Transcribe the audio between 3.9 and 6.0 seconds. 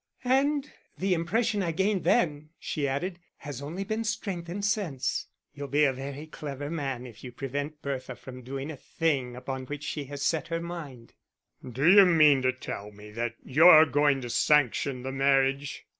strengthened since. You'll be a